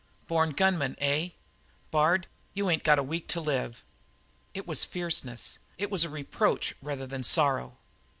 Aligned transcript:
"Born 0.25 0.49
gunman, 0.53 0.95
eh? 0.97 1.29
Bard, 1.91 2.25
you 2.55 2.71
ain't 2.71 2.83
got 2.83 2.97
a 2.97 3.03
week 3.03 3.27
to 3.27 3.39
live." 3.39 3.83
It 4.55 4.65
was 4.65 4.83
fierceness; 4.83 5.59
it 5.77 5.91
was 5.91 6.03
a 6.03 6.09
reproach 6.09 6.73
rather 6.81 7.05
than 7.05 7.21
sorrow. 7.21 7.77